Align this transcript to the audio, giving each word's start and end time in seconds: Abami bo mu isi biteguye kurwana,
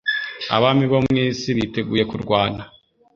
Abami 0.55 0.85
bo 0.91 0.99
mu 1.07 1.13
isi 1.25 1.49
biteguye 1.57 2.03
kurwana, 2.11 2.61